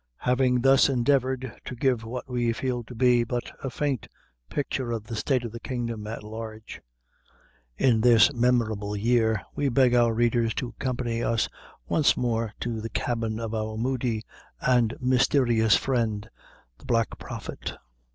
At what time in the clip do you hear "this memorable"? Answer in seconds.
8.01-8.95